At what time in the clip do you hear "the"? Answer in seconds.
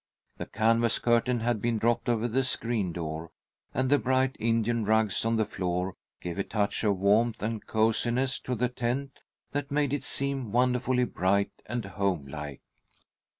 0.37-0.47, 2.27-2.43, 3.87-3.99, 5.35-5.45, 8.55-8.67